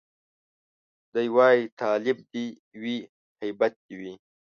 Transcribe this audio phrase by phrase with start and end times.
[1.13, 2.45] دی وايي تالب دي
[2.81, 2.95] وي
[3.41, 4.13] هيبت دي وي